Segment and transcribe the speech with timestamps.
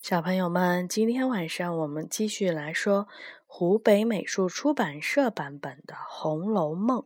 [0.00, 3.08] 小朋友们，今天晚上我们继续来说
[3.46, 7.00] 湖北美术出版社版本的《红楼梦》。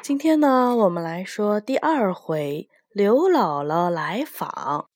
[0.00, 4.88] 今天呢，我们来说第二回刘姥姥来访。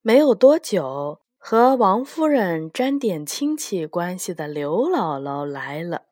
[0.00, 6.09] 没有多久，和王夫人沾点亲戚关系的刘姥姥来了。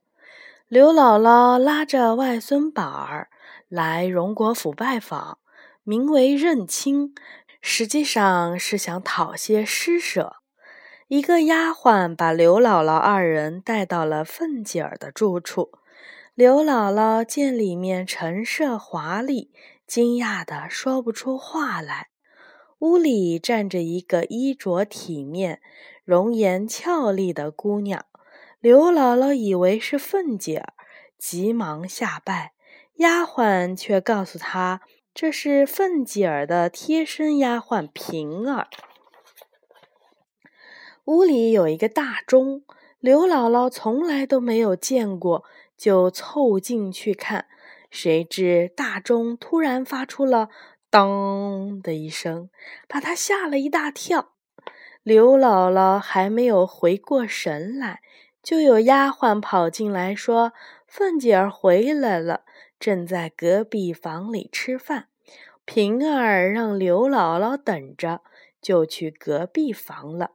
[0.68, 3.30] 刘姥姥拉着外孙宝儿
[3.70, 5.38] 来荣国府拜访，
[5.82, 7.14] 名为认亲，
[7.62, 10.34] 实际上是想讨些施舍。
[11.06, 15.70] 一个丫鬟把刘姥姥二人带到了凤姐儿的住处。
[16.34, 19.50] 刘姥姥见里面陈设华丽，
[19.86, 22.08] 惊讶的说不出话来。
[22.80, 25.62] 屋里站着一个衣着体面、
[26.04, 28.04] 容颜俏丽的姑娘。
[28.60, 30.72] 刘姥姥以为是凤姐儿，
[31.16, 32.54] 急忙下拜。
[32.96, 34.80] 丫鬟却告诉她，
[35.14, 38.66] 这是凤姐儿的贴身丫鬟平儿。
[41.04, 42.64] 屋里有一个大钟，
[42.98, 45.44] 刘姥姥从来都没有见过，
[45.76, 47.46] 就凑近去看。
[47.92, 50.48] 谁知大钟突然发出了
[50.90, 52.50] “当”的一声，
[52.88, 54.32] 把她吓了一大跳。
[55.04, 58.00] 刘姥姥还没有回过神来。
[58.42, 60.52] 就有丫鬟跑进来，说
[60.86, 62.42] ：“凤姐儿回来了，
[62.78, 65.08] 正在隔壁房里吃饭。”
[65.66, 68.22] 平儿让刘姥姥等着，
[68.62, 70.30] 就去隔壁房了。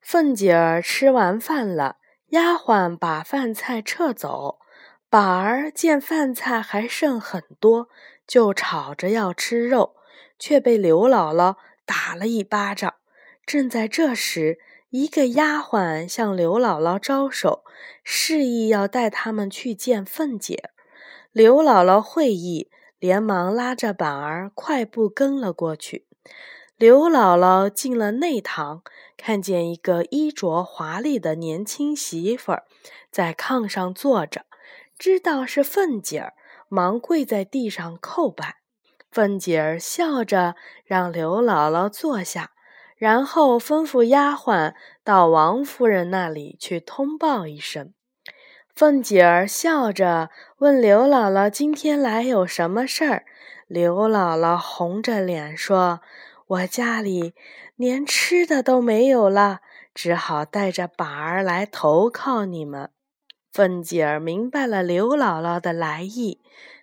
[0.00, 4.60] 凤姐儿吃完饭了，丫鬟把饭菜撤走。
[5.10, 7.88] 宝儿见饭菜还剩很多，
[8.26, 9.96] 就吵着要吃肉，
[10.38, 12.94] 却被刘姥姥打了一巴掌。
[13.44, 14.58] 正在这时，
[14.90, 17.62] 一个丫鬟向刘姥姥招手，
[18.02, 20.70] 示意要带他们去见凤姐。
[21.30, 26.06] 刘姥姥会意，连忙拉着板儿快步跟了过去。
[26.78, 28.82] 刘姥姥进了内堂，
[29.18, 32.64] 看见一个衣着华丽的年轻媳妇儿
[33.10, 34.46] 在炕上坐着，
[34.98, 36.32] 知道是凤姐儿，
[36.70, 38.56] 忙跪在地上叩拜。
[39.10, 40.54] 凤姐儿笑着
[40.86, 42.52] 让刘姥姥坐下。
[42.98, 47.94] 然后吩咐丫鬟到王夫人那里去通报一声。
[48.74, 53.24] 凤姐儿笑着问刘姥姥：“今天来有什么事儿？”
[53.66, 56.00] 刘姥姥红着脸说
[56.46, 57.34] ：“我家里
[57.76, 59.60] 连吃的都没有了，
[59.94, 62.90] 只好带着板儿来投靠你们。”
[63.52, 66.40] 凤姐儿明白了刘姥姥的来意，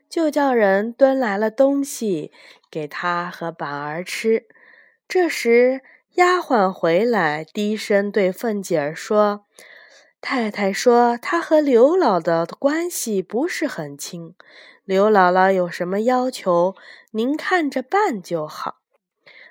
[0.10, 2.32] 就叫人端来了东西
[2.70, 4.46] 给她和板儿吃。
[5.08, 5.82] 这时，
[6.16, 9.46] 丫鬟回来，低声对凤姐儿说
[10.22, 14.34] ：“太太说她和刘姥姥的关系不是很亲，
[14.86, 16.76] 刘姥姥有什么要求，
[17.12, 18.78] 您看着办就好。”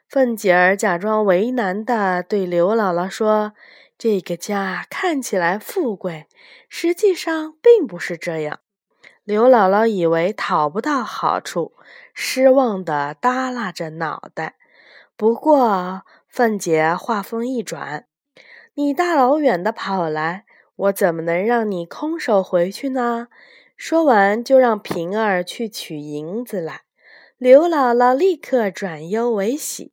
[0.08, 3.52] 凤姐儿假装为难的对刘姥姥说
[3.98, 6.28] ：“这个家看起来富贵，
[6.70, 8.60] 实际上并不是这样。”
[9.24, 11.74] 刘姥姥以为讨不到好处，
[12.14, 14.54] 失望的耷拉着脑袋。
[15.16, 16.02] 不过，
[16.36, 18.08] 凤姐话锋一转
[18.74, 23.28] ：“你大老远的跑来，我怎么能让你空手回去呢？”
[23.78, 26.80] 说完，就让平儿去取银子来。
[27.36, 29.92] 刘姥姥立刻转忧为喜。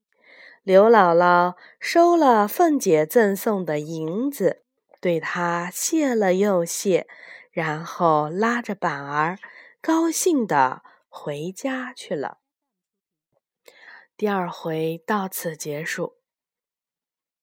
[0.64, 4.64] 刘姥姥收了凤姐赠送的银子，
[5.00, 7.06] 对她谢了又谢，
[7.52, 9.38] 然后拉着板儿，
[9.80, 12.40] 高兴的回家去了。
[14.18, 16.21] 第二回到此结束。